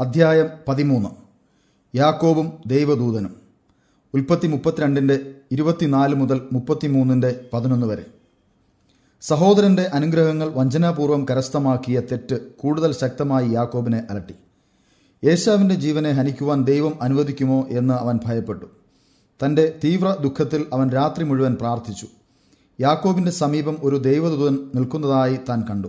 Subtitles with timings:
[0.00, 1.08] അധ്യായം പതിമൂന്ന്.
[1.96, 3.36] യാക്കോബും ദൈവദൂതനും.
[4.14, 5.18] ഉൽപ്പത്തി മുപ്പത്തിരണ്ടിന്റെ
[5.50, 8.06] ഇരുപത്തിനാല് മുതൽ മുപ്പത്തിമൂന്നിന്റെ പതിനൊന്ന് വരെ.
[9.20, 14.34] സഹോദരന്റെ അനുഗ്രഹങ്ങൾ വഞ്ചനാപൂർവം കരസ്ഥമാക്കിയ തെറ്റ് കൂടുതൽ ശക്തമായി യാക്കോബിനെ അലട്ടി.
[15.24, 18.64] യേശാവിന്റെ ജീവനെ ഹനിക്കുവാൻ ദൈവം അനുവദിക്കുമോ എന്ന് അവൻ ഭയപ്പെട്ടു.
[19.44, 22.06] തന്റെ തീവ്ര ദുഃഖത്തിൽ അവൻ രാത്രി മുഴുവൻ പ്രാർത്ഥിച്ചു.
[22.80, 25.88] യാക്കോബിന്റെ സമീപം ഒരു ദൈവദൂതൻ നിൽക്കുന്നതായി താൻ കണ്ടു.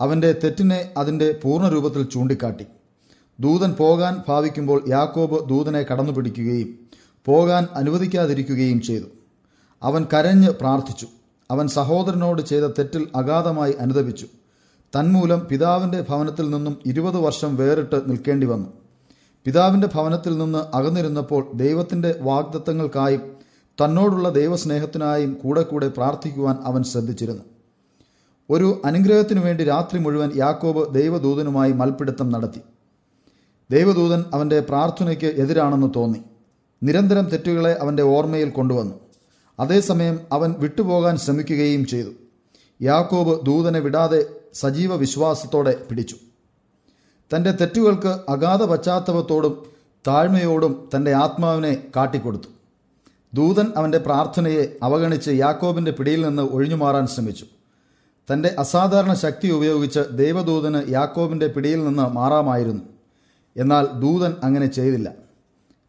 [0.00, 2.66] അവന്റെ തെറ്റിനെ അതിന്റെ പൂർണരൂപത്തിൽ ചൂണ്ടിക്കാട്ടി.
[3.40, 6.78] ദൂതൻ പോകാൻ ഭാവിക്കുമ്പോൾ യാക്കോബ് ദൂതനെ കടന്നു പിടിക്കുകയും
[7.24, 9.04] പോകാൻ അനുവദിക്കാതിരിക്കുകയും ചെയ്തു.
[9.82, 11.06] അവൻ കരഞ്ഞ് പ്രാർത്ഥിച്ചു.
[11.50, 14.26] അവൻ സഹോദരനോട് ചെയ്ത തെറ്റിൽ അഗാധമായി അനുദപിച്ചു.
[14.96, 18.72] തന്മൂലം പിതാവിന്റെ ഭവനത്തിൽ നിന്നും ഇരുപത് വർഷം വേറിട്ട് നിൽക്കേണ്ടി വന്നു.
[19.44, 23.20] പിതാവിന്റെ ഭവനത്തിൽ നിന്ന് അകന്നിരുന്നപ്പോൾ ദൈവത്തിന്റെ വാഗ്ദത്തങ്ങൾക്കായും
[23.84, 27.42] തന്നോടുള്ള ദൈവസ്നേഹത്തിനായും കൂടെ കൂടെ പ്രാർത്ഥിക്കുവാൻ അവൻ ശ്രദ്ധിച്ചിരുന്നു.
[28.50, 32.60] ഒരു അനുഗ്രഹത്തിനു വേണ്ടി രാത്രി മുഴുവൻ യാക്കോബ് ദൈവദൂതനുമായി മൽപ്പിടുത്തം നടത്തി.
[33.70, 36.18] ദൈവദൂതൻ അവന്റെ പ്രാർത്ഥനയ്ക്ക് എതിരാണെന്ന് തോന്നി.
[36.82, 38.94] നിരന്തരം തെറ്റുകളെ അവന്റെ ഓർമ്മയിൽ കൊണ്ടുവന്നു.
[39.60, 42.08] അതേസമയം അവൻ വിട്ടുപോകാൻ ശ്രമിക്കുകയും ചെയ്തു.
[42.82, 46.16] യാക്കോബ് ദൂതനെ വിടാതെ സജീവ വിശ്വാസത്തോടെ പിടിച്ചു.
[47.34, 49.66] തന്റെ തെറ്റുകൾക്ക് അഗാധ പശ്ചാത്തലത്തോടും
[50.06, 52.48] താഴ്മയോടും തന്റെ ആത്മാവിനെ കാട്ടിക്കൊടുത്തു.
[53.34, 57.44] ദൂതൻ അവന്റെ പ്രാർത്ഥനയെ അവഗണിച്ച് യാക്കോബിന്റെ പിടിയിൽ നിന്ന് ഒഴിഞ്ഞുമാറാൻ ശ്രമിച്ചു.
[58.32, 62.82] തന്റെ അസാധാരണ ശക്തി ഉപയോഗിച്ച് ദൈവദൂതന് യാക്കോബിന്റെ പിടിയിൽ നിന്ന് മാറാമായിരുന്നു.
[63.56, 65.12] എന്നാൽ ദൂതൻ അങ്ങനെ ചെയ്തില്ല.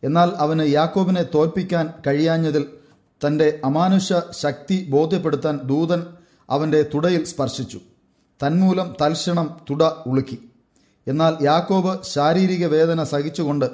[0.04, 2.66] എന്നാൽ അവന് യാക്കോബിനെ തോൽപ്പിക്കാൻ കഴിയാഞ്ഞതിൽ
[3.28, 6.03] തന്റെ അമാനുഷ ശക്തി ബോധ്യപ്പെടുത്താൻ ദൂതൻ
[6.50, 7.80] അവന്റെ തുടയിൽ സ്പർശിച്ചു.
[8.48, 10.52] തന്മൂലം തൽക്ഷണം തുട ഉളുക്കി.
[11.08, 13.66] എന്നാൽ യാക്കോബ് ശാരീരിക വേദന സഹിച്ചുകൊണ്ട്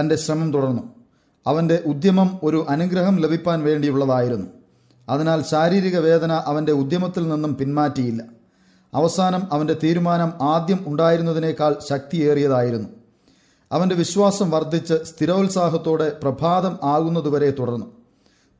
[0.00, 0.94] തന്റെ ശ്രമം തുടർന്നു.
[1.46, 4.46] അവന്റെ ഉദ്യമം ഒരു അനുഗ്രഹം ലഭിക്കാൻ വേണ്ടിയുള്ളതായിരുന്നു.
[5.08, 8.22] അതിനാൽ ശാരീരിക വേദന അവന്റെ ഉദ്യമത്തിൽ നിന്നും പിന്മാറ്റിയില്ല.
[8.94, 12.88] അവസാനം അവന്റെ തീരുമാനം ആദ്യം ഉണ്ടായിരുന്നതിനേക്കാൾ ശക്തിയേറിയതായിരുന്നു.
[13.72, 17.86] അവന്റെ വിശ്വാസം വർദ്ധിച്ച് സ്ഥിരോത്സാഹത്തോടെ പ്രഭാതം ആകുന്നതുവരെ തുടർന്നു.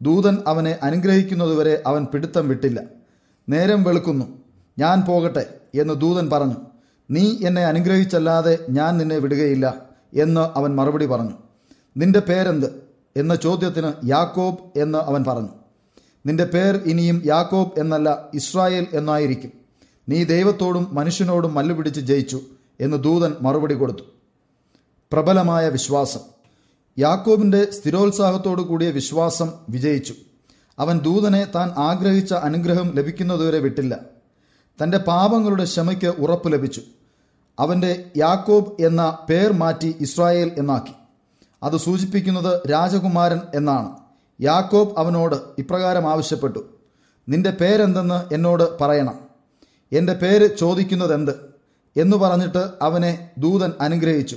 [0.03, 2.81] ദൂതൻ അവനെ അനുഗ്രഹിക്കുന്നതുവരെ അവൻ പിടുത്തം വിട്ടില്ല.
[3.49, 4.39] നേരം വെളുക്കുന്നു.
[4.79, 6.55] ഞാൻ പോകട്ടെ എന്ന് ദൂതൻ പറഞ്ഞു.
[7.11, 9.75] നീ എന്നെ അനുഗ്രഹിച്ചല്ലാതെ ഞാൻ നിന്നെ വിടുകയില്ല
[10.15, 11.33] എന്ന് അവൻ മറുപടി പറഞ്ഞു.
[11.97, 12.87] നിന്റെ പേരെന്ത്?
[13.17, 15.49] എന്ന ചോദ്യത്തിന് യാക്കോബ് എന്ന് അവൻ പറഞ്ഞു.
[16.27, 19.53] നിന്റെ പേർ ഇനിയും യാക്കോബ് എന്നല്ല ഇസ്രായേൽ എന്നായിരിക്കും.
[20.09, 22.41] നീ ദൈവത്തോടും മനുഷ്യനോടും മല്ലുപിടിച്ച് ജയിച്ചു
[22.81, 24.16] എന്ന് ദൂതൻ മറുപടി കൊടുത്തു.
[25.13, 26.21] പ്രബലമായ വിശ്വാസം.
[26.99, 30.15] യാക്കോബിന്റെ സ്ഥിരോത്സാഹത്തോടു കൂടിയ വിശ്വാസം വിജയിച്ചു.
[30.79, 33.99] അവൻ ദൂതനെ താൻ ആഗ്രഹിച്ച അനുഗ്രഹം ലഭിക്കുന്നതുവരെ വിട്ടില്ല.
[34.83, 36.83] തന്റെ പാപങ്ങളുടെ ക്ഷമയ്ക്ക് ഉറപ്പ് ലഭിച്ചു.
[37.59, 40.93] അവന്റെ യാക്കോബ് എന്ന പേർ മാറ്റി ഇസ്രായേൽ എന്നാക്കി.
[41.63, 43.89] അത് സൂചിപ്പിക്കുന്നത് രാജകുമാരൻ എന്നാണ്.
[44.41, 46.79] യാക്കോബ് അവനോട് ഇപ്രകാരം ആവശ്യപ്പെട്ടു.
[47.29, 49.19] നിന്റെ പേരെന്തെന്ന് എന്നോട് പറയണം.
[49.93, 51.55] എന്റെ പേര് ചോദിക്കുന്നതെന്ത്?
[51.97, 54.37] എന്ന് പറഞ്ഞിട്ട് അവനെ ദൂതൻ അനുഗ്രഹിച്ചു.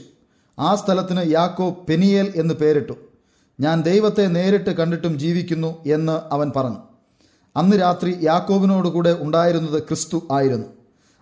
[0.59, 2.94] ആ സ്ഥലത്തിന് യാക്കോബ് പെനിയേൽ എന്ന് പേരിട്ടു.
[3.59, 6.78] ഞാൻ ദൈവത്തെ നേരിട്ട് കണ്ടിട്ടും ജീവിക്കുന്നു എന്ന് അവൻ പറഞ്ഞു.
[7.56, 10.66] അന്ന് രാത്രി യാക്കോബിനോടുകൂടെ ഉണ്ടായിരുന്നത് ക്രിസ്തു ആയിരുന്നു.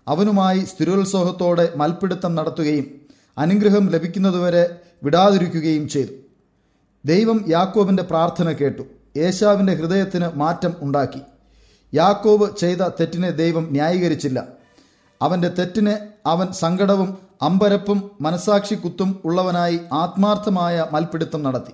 [0.08, 3.02] അവനുമായി സ്ഥിരോത്സാഹത്തോടെ മൽപ്പിടുത്തം നടത്തുകയും
[3.38, 6.10] അനുഗ്രഹം ലഭിക്കുന്നതുവരെ വിടാതിരിക്കുകയും ചെയ്തു.
[7.06, 8.82] ദൈവം യാക്കോബിന്റെ പ്രാർത്ഥന കേട്ടു.
[9.18, 11.20] യേശാവിന്റെ ഹൃദയത്തിന് മാറ്റം ഉണ്ടാക്കി.
[11.94, 14.48] യാക്കോബ് ചെയ്ത തെറ്റിനെ ദൈവം ന്യായീകരിച്ചില്ല.
[15.22, 21.72] അവന്റെ തെറ്റിനെ അവൻ സങ്കടവും അമ്പരപ്പും മനസാക്ഷി കുത്തും ഉള്ളവനായി ആത്മാർത്ഥമായ മൽപിടുത്തം നടത്തി.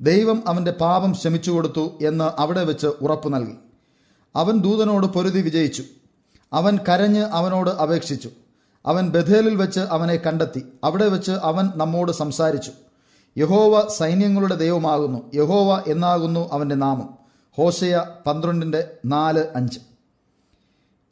[0.00, 3.54] ദൈവം അവന്റെ പാപം ക്ഷമിച്ചു കൊടുത്തു എന്ന് അവിടെ വെച്ച് ഉറപ്പു നൽകി.
[4.36, 5.84] അവൻ ദൂതനോട് പൊരുതി വിജയിച്ചു.
[6.52, 8.30] അവൻ കരഞ്ഞ് അവനോട് അപേക്ഷിച്ചു.
[8.86, 10.62] അവൻ ബഥേലിൽ വെച്ച് അവനെ കണ്ടെത്തി.
[10.84, 12.70] അവിടെ വെച്ച് അവൻ നമ്മോട് സംസാരിച്ചു.
[13.38, 15.30] യഹോവ സൈന്യങ്ങളുടെ ദൈവമാകുന്നു.
[15.34, 17.14] യഹോവ എന്നാകുന്നു അവന്റെ നാമം.
[17.56, 19.80] ഹോഷയ പന്ത്രണ്ടിന്റെ നാല് അഞ്ച്.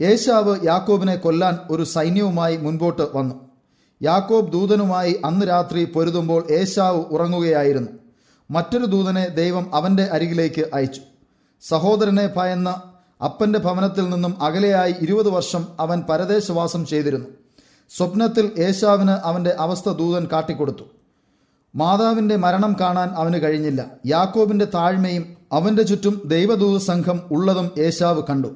[0.03, 3.46] യേശാവ് യാക്കോബിനെ കൊല്ലാൻ ഒരു സൈന്യവുമായി മുൻപോട്ട് വന്നു.
[4.03, 7.89] യാക്കോബ് ദൂതനുമായി അന്ന് രാത്രി പൊരുതുമ്പോൾ ഏശാവ് ഉറങ്ങുകയായിരുന്നു.
[8.51, 11.01] മറ്റൊരു ദൂതനെ ദൈവം അവന്റെ അരികിലേക്ക് അയച്ചു.
[11.63, 12.83] സഹോദരനെ ഭയന്ന
[13.25, 17.27] അപ്പന്റെ ഭവനത്തിൽ നിന്നും അകലെയായി ഇരുപത് വർഷം അവൻ പരദേശവാസം ചെയ്തിരുന്നു.
[17.97, 20.83] സ്വപ്നത്തിൽ ഏശാവിന് അവന്റെ അവസ്ഥ ദൂതൻ കാട്ടിക്കൊടുത്തു.
[21.77, 23.87] മാതാവിന്റെ മരണം കാണാൻ അവന് കഴിഞ്ഞില്ല.
[24.07, 28.55] യാക്കോബിന്റെ താഴ്മയും അവന്റെ ചുറ്റും ദൈവദൂത സംഘം ഉള്ളതും ഏശാവ് കണ്ടു.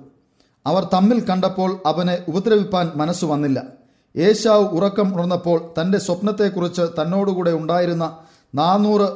[0.66, 3.79] അവർ തമ്മിൽ കണ്ടപ്പോൾ അവനെ ഉപദ്രവിപ്പാൻ മനസ്സു വന്നില്ല.
[4.16, 8.16] ഏശാവ് ഉറക്കം ഉണർന്നപ്പോൾ തന്റെ സ്വപ്നത്തെക്കുറിച്ച് തന്നോടുകൂടെ ഉണ്ടായിരുന്ന
[8.54, 9.08] നാനൂറ്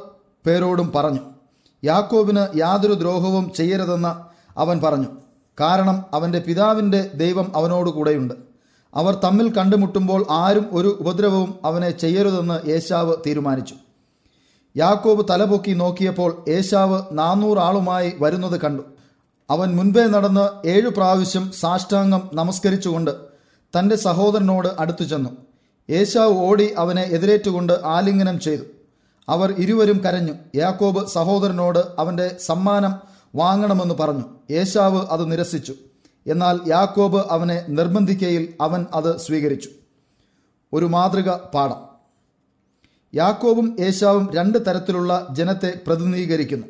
[0.47, 1.21] പേരോടും പറഞ്ഞു
[1.85, 5.07] യാക്കോബിന് യാതൊരു ദ്രോഹവും ചെയ്യരുതെന്ന് അവൻ പറഞ്ഞു.
[5.61, 8.35] കാരണം അവന്റെ പിതാവിന്റെ ദൈവം അവനോടുകൂടെയുണ്ട്.
[8.95, 13.75] അവർ തമ്മിൽ കണ്ടുമുട്ടുമ്പോൾ ആരും ഒരു ഉപദ്രവവും അവനെ ചെയ്യരുതെന്ന് ഏശാവ് തീരുമാനിച്ചു.
[14.77, 18.83] യാക്കോബ് തലപൊക്കി നോക്കിയപ്പോൾ ഏശാവ് നാനൂറാളുമായി വരുന്നത് കണ്ടു.
[19.51, 23.34] അവൻ മുൻപേ നടന്ന് ഏഴു പ്രാവശ്യം സാഷ്ടാംഗം നമസ്കരിച്ചുകൊണ്ട്
[23.79, 25.31] തന്റെ സഹോദരനോട് അടുത്തു ചെന്നു.
[25.91, 28.63] ഏശാവ് ഓടി അവനെ എതിരേറ്റുകൊണ്ട് ആലിംഗനം ചെയ്തു.
[29.29, 30.35] അവർ ഇരുവരും കരഞ്ഞു.
[30.55, 32.95] യാക്കോബ് സഹോദരനോട് അവന്റെ സമ്മാനം
[33.35, 34.25] വാങ്ങണമെന്ന് പറഞ്ഞു.
[34.51, 35.75] ഏശാവ് അത് നിരസിച്ചു.
[36.27, 39.69] എന്നാൽ യാക്കോബ് അവനെ നിർബന്ധിക്കയിൽ അവൻ അത് സ്വീകരിച്ചു.
[40.73, 41.95] ഒരു മാതൃക പാഠം.
[43.15, 46.67] യാക്കോബും ഏശാവും രണ്ട് തരത്തിലുള്ള ജനത്തെ പ്രതിനിധീകരിക്കുന്നു.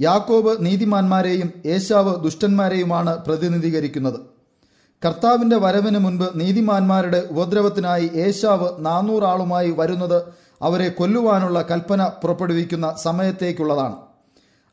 [0.00, 4.39] യാക്കോബ് നീതിമാന്മാരെയും ഏശാവ് ദുഷ്ടന്മാരെയുമാണ് പ്രതിനിധീകരിക്കുന്നത്.
[5.04, 10.22] കർത്താവിന്റെ വരവിന് മുൻപ് നീതിമാന്മാരുടെ ഉപദ്രവത്തിനായി ഏശാവ് നാനൂറാളുമായി വരുന്നത്
[10.62, 13.96] അവരെ കൊല്ലുവാനുള്ള കൽപ്പന പുറപ്പെടുവിക്കുന്ന സമയത്തേക്കുള്ളതാണ്.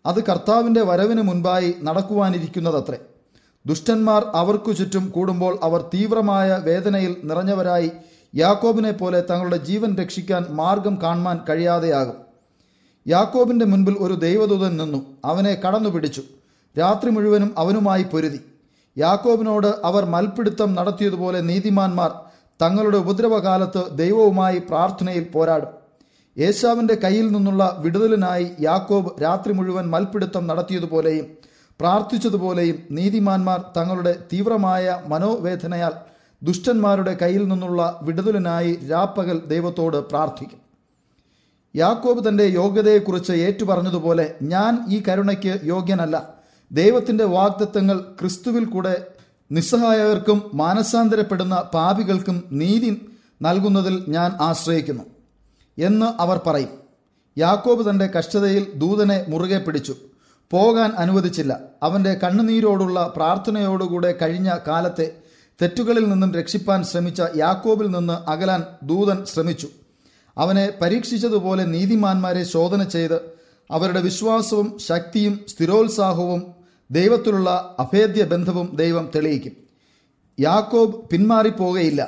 [0.06, 2.97] അത് കർത്താവിന്റെ വരവിന് മുൻപായി നടക്കുവാനിരിക്കുന്നതത്രേ.
[3.65, 7.91] ദുഷ്ടന്മാർ അവർക്കു ചുറ്റും കൂടുമ്പോൾ അവർ തീവ്രമായ വേദനയിൽ നിറഞ്ഞവരായി
[8.35, 12.15] യാക്കോബിനെ പോലെ തങ്ങളുടെ ജീവൻ രക്ഷിക്കാൻ മാർഗം കാണുവാൻ കഴിയാതെയാകും.
[13.07, 15.06] യാക്കോബിന്റെ മുൻപിൽ ഒരു ദൈവദൂതൻ നിന്നു.
[15.25, 16.23] അവനെ കടന്നു പിടിച്ചു
[16.80, 18.39] രാത്രി മുഴുവനും അവനുമായി പൊരുതി.
[18.97, 22.11] യാക്കോബിനോട് അവർ മൽപിടുത്തം നടത്തിയതുപോലെ നീതിമാന്മാർ
[22.61, 25.73] തങ്ങളുടെ ഉപദ്രവകാലത്ത് ദൈവവുമായി പ്രാർത്ഥനയിൽ പോരാടും.
[26.38, 31.25] യേശാവിന്റെ കയ്യിൽ നിന്നുള്ള വിടുതലിനായി യാക്കോബ് രാത്രി മുഴുവൻ മൽപിടുത്തം നടത്തിയതുപോലെയും
[31.79, 35.94] പ്രാർത്ഥിച്ചതുപോലെയും നീതിമാന്മാർ തങ്ങളുടെ തീവ്രമായ മനോവേദനയാൽ
[36.44, 40.59] ദുഷ്ടന്മാരുടെ കയ്യിൽ നിന്നുള്ള വിടുതലിനായി രാപ്പകൽ ദൈവത്തോട് പ്രാർത്ഥിക്കും.
[41.75, 46.36] യാക്കോബ് തന്റെ യോഗ്യതയെക്കുറിച്ച് ഏറ്റുപറഞ്ഞതുപോലെ ഞാൻ ഈ കരുണയ്ക്ക് യോഗ്യനല്ല.
[46.71, 49.05] ദൈവത്തിന്റെ വാഗ്ദത്തങ്ങൾ ക്രിസ്തുവിൽ കൂടെ
[49.51, 53.09] നിസ്സഹായവർക്കും മാനസാന്തരപ്പെടുന്ന പാപികൾക്കും നീതി
[53.41, 55.03] നൽകുന്നതിൽ ഞാൻ ആശ്രയിക്കുന്നു
[55.77, 56.69] എന്ന് അവർ പറയും.
[57.37, 59.95] യാക്കോബ് തന്റെ കഷ്ടതയിൽ ദൂതനെ മുറുകെ പിടിച്ചു.
[60.51, 61.59] പോകാൻ അനുവദിച്ചില്ല.
[61.83, 65.11] അവന്റെ കണ്ണുനീരോടുള്ള പ്രാർത്ഥനയോടുകൂടെ കഴിഞ്ഞ കാലത്തെ
[65.61, 69.67] തെറ്റുകളിൽ നിന്നും രക്ഷിപ്പാൻ ശ്രമിച്ച യാക്കോബിൽ നിന്ന് അകലാൻ ദൂതൻ ശ്രമിച്ചു.
[70.37, 73.19] അവനെ പരീക്ഷിച്ചതുപോലെ നീതിമാന്മാരെ ശോധന ചെയ്ത്
[73.71, 76.56] അവരുടെ വിശ്വാസവും ശക്തിയും സ്ഥിരോത്സാഹവും
[76.91, 79.51] ദൈവത്തിലുള്ള അഭേദ്യ ബന്ധവും ദൈവം തെളിയിക്കും.
[80.39, 82.07] യാക്കോബ് പിന്മാറിപ്പോകയില്ല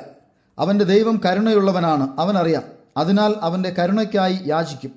[0.58, 2.62] അവന്റെ ദൈവം കരുണയുള്ളവനാണ് അവനറിയാം
[2.96, 4.92] അതിനാൽ അവന്റെ കരുണയ്ക്കായി യാചിക്കും.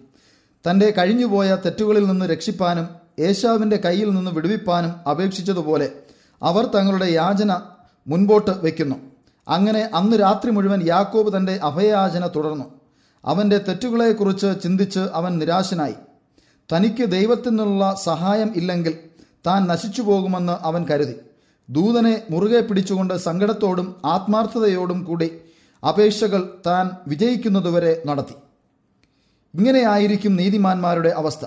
[0.70, 2.88] തന്റെ കഴിഞ്ഞുപോയ തെറ്റുകളിൽ നിന്ന് രക്ഷിപ്പാനും
[3.20, 5.92] യേശാവിന്റെ കയ്യിൽ നിന്ന് വിടുവിപ്പാനും അപേക്ഷിച്ചതുപോലെ
[6.44, 7.62] അവർ തങ്ങളുടെ യാചന
[8.08, 8.96] മുൻപോട്ട് വയ്ക്കുന്നു.
[9.48, 12.66] അങ്ങനെ അന്ന് രാത്രി മുഴുവൻ യാക്കോബ് തന്റെ അഭയയാചന തുടർന്നു.
[13.26, 15.96] അവന്റെ തെറ്റുകളെക്കുറിച്ച് ചിന്തിച്ച് അവൻ നിരാശനായി.
[16.74, 19.13] തനിക്ക് ദൈവത്തിൽ നിന്നുള്ള സഹായം ഇല്ലെങ്കിൽ
[19.46, 21.16] താൻ നശിച്ചു പോകുമെന്ന് അവൻ കരുതി.
[21.70, 25.32] ദൂതനെ മുറുകെ പിടിച്ചുകൊണ്ട് സങ്കടത്തോടും ആത്മാർത്ഥതയോടും കൂടി
[25.90, 28.34] അപേക്ഷകൾ താൻ വിജയിക്കുന്നതുവരെ നടത്തി.
[29.54, 31.46] ഇങ്ങനെയായിരിക്കും നീതിമാന്മാരുടെ അവസ്ഥ.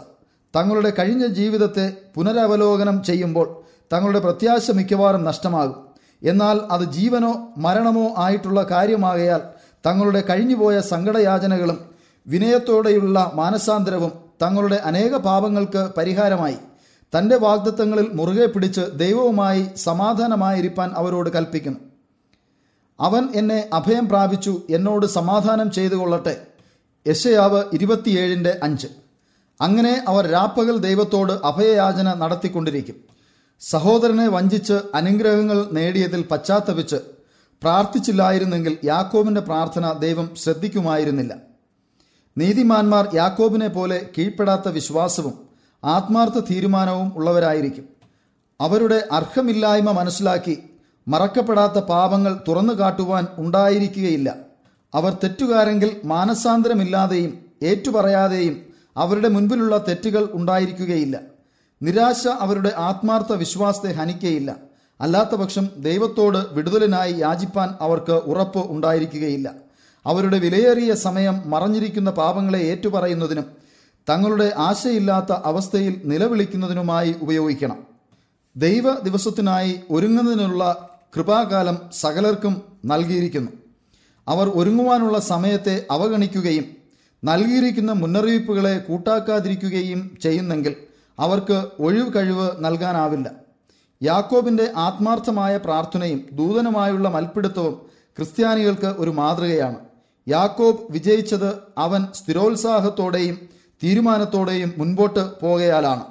[0.56, 3.56] തങ്ങളുടെ കഴിഞ്ഞ ജീവിതത്തെ പുനരവലോകനം ചെയ്യുമ്പോൾ
[3.92, 5.86] തങ്ങളുടെ പ്രത്യാശ മിക്കവാറും നഷ്ടമാകും.
[6.22, 9.40] എന്നാൽ അത് ജീവനോ മരണമോ ആയിട്ടുള്ള കാര്യമാകയാൽ
[9.86, 11.78] തങ്ങളുടെ കഴിഞ്ഞുപോയ സങ്കടയാചനകളും
[12.26, 14.12] വിനയത്തോടെയുള്ള മാനസാന്തരവും
[14.42, 16.56] തങ്ങളുടെ അനേക പാപങ്ങൾക്ക് പരിഹാരമായി.
[17.14, 21.78] തന്റെ വാഗ്ദത്തങ്ങളിൽ മുറുകെ പിടിച്ച് ദൈവവുമായി സമാധാനമായിരിക്കാൻ അവരോട് കൽപ്പിക്കുന്നു.
[23.00, 26.46] അവൻ എന്നെ അഭയം പ്രാപിച്ചു എന്നോട് സമാധാനം ചെയ്തു കൊള്ളട്ടെ.
[27.08, 28.86] യശയാവ് ഇരുപത്തിയേഴിന്റെ അഞ്ച്.
[29.60, 32.96] അങ്ങനെ അവർ രാപ്പകൽ ദൈവത്തോട് അഭയയാചന നടത്തിക്കൊണ്ടിരിക്കും.
[33.60, 36.96] സഹോദരനെ വഞ്ചിച്ച് അനുഗ്രഹങ്ങൾ നേടിയതിൽ പശ്ചാത്തപിച്ച്
[37.62, 41.34] പ്രാർത്ഥിച്ചില്ലായിരുന്നെങ്കിൽ യാക്കോബിന്റെ പ്രാർത്ഥന ദൈവം ശ്രദ്ധിക്കുമായിരുന്നില്ല.
[42.38, 45.45] നീതിമാന്മാർ യാക്കോബിനെ പോലെ കീഴ്പ്പെടാത്ത വിശ്വാസവും
[45.86, 47.88] ആത്മാർത്ഥ തീരുമാനവും ഉള്ളവരായിരിക്കും.
[48.60, 50.62] അവരുടെ അർഹമില്ലായ്മ മനസ്സിലാക്കി
[51.08, 54.34] മറക്കപ്പെടാത്ത പാപങ്ങൾ തുറന്നു കാട്ടുവാൻ ഉണ്ടായിരിക്കുകയില്ല.
[54.94, 58.60] അവർ തെറ്റുകാരെങ്കിൽ മാനസാന്തരമില്ലാതെയും ഏറ്റുപറയാതെയും
[58.96, 61.20] അവരുടെ മുൻപിലുള്ള തെറ്റുകൾ ഉണ്ടായിരിക്കുകയില്ല.
[61.82, 64.56] നിരാശ അവരുടെ ആത്മാർത്ഥ വിശ്വാസത്തെ ഹനിക്കയില്ല.
[65.00, 69.50] അല്ലാത്തപക്ഷം ദൈവത്തോട് വിടുതലിനായി യാചിപ്പാൻ അവർക്ക് ഉറപ്പ് ഉണ്ടായിരിക്കുകയില്ല.
[70.06, 73.65] അവരുടെ വിലയേറിയ സമയം മറഞ്ഞിരിക്കുന്ന പാപങ്ങളെ ഏറ്റുപറയുന്നതിനും
[74.08, 77.84] തങ്ങളുടെ ആശയില്ലാത്ത അവസ്ഥയിൽ നിലവിളിക്കുന്നതിനുമായി ഉപയോഗിക്കണം.
[78.56, 83.50] ദൈവ ദിവസത്തിനായി ഒരുങ്ങുന്നതിനുള്ള കൃപാകാലം സകലർക്കും നൽകിയിരിക്കുന്നു.
[84.28, 86.64] അവർ ഒരുങ്ങുവാനുള്ള സമയത്തെ അവഗണിക്കുകയും
[87.24, 90.76] നൽകിയിരിക്കുന്ന മുന്നറിയിപ്പുകളെ കൂട്ടാക്കാതിരിക്കുകയും ചെയ്യുന്നെങ്കിൽ
[91.18, 93.30] അവർക്ക് ഒഴിവ് കഴിവ് നൽകാനാവില്ല.
[94.02, 97.72] യാക്കോബിന്റെ ആത്മാർത്ഥമായ പ്രാർത്ഥനയും ദൂതനുമായുള്ള മൽപ്പിടുത്തവും
[98.16, 99.76] ക്രിസ്ത്യാനികൾക്ക് ഒരു മാതൃകയാണ്.
[100.28, 106.04] യാക്കോബ് വിജയിച്ചത് അവൻ സ്ഥിരോത്സാഹത്തോടെയും തീരുമാനത്തോടെയും മുൻപോട്ട് പോകയാലാണ്.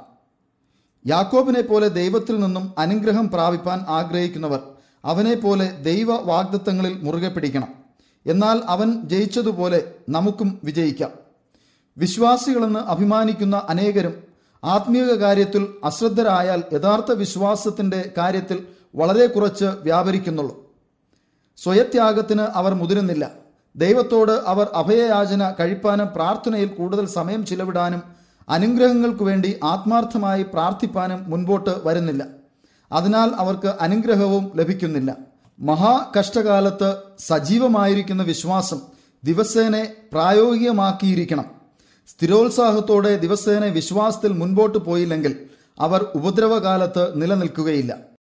[1.08, 4.60] യാക്കോബിനെ പോലെ ദൈവത്തിൽ നിന്നും അനുഗ്രഹം പ്രാപിപ്പാൻ ആഗ്രഹിക്കുന്നവർ
[5.06, 7.74] അവനെ പോലെ ദൈവ വാഗ്ദത്തങ്ങളിൽ മുറുകെ പിടിക്കണം.
[8.26, 11.12] എന്നാൽ അവൻ ജയിച്ചതുപോലെ നമുക്കും വിജയിക്കാം.
[11.98, 14.24] വിശ്വാസികളെന്ന് അഭിമാനിക്കുന്ന അനേകരും
[14.64, 20.74] ആത്മീയ കാര്യത്തിൽ അശ്രദ്ധരായാൽ യഥാർത്ഥ വിശ്വാസത്തിന്റെ കാര്യത്തിൽ വളരെ കുറച്ച് വ്യാപരിക്കുന്നുള്ളൂ.
[21.58, 23.45] സ്വയത്യാഗത്തിന് അവർ മുതിരുന്നില്ല.
[23.76, 28.04] ദൈവത്തോട് അവർ അഭയയാചന കഴിപ്പാനും പ്രാർത്ഥനയിൽ കൂടുതൽ സമയം ചിലവിടാനും
[28.50, 32.26] അനുഗ്രഹങ്ങൾക്കു വേണ്ടി ആത്മാർത്ഥമായി പ്രാർത്ഥിപ്പാനും മുൻപോട്ട് വരുന്നില്ല.
[32.92, 35.16] അതിനാൽ അവർക്ക് അനുഗ്രഹവും ലഭിക്കുന്നില്ല.
[35.60, 38.82] മഹാകഷ്ടകാലത്ത് സജീവമായിരിക്കുന്ന വിശ്വാസം
[39.24, 41.46] ദിവസേനെ പ്രായോഗികമാക്കിയിരിക്കണം.
[42.08, 45.40] സ്ഥിരോത്സാഹത്തോടെ ദിവസേന വിശ്വാസത്തിൽ മുൻപോട്ട് പോയില്ലെങ്കിൽ
[45.80, 47.98] അവർ ഉപദ്രവകാലത്ത് നിലനിൽക്കുകയില്ല.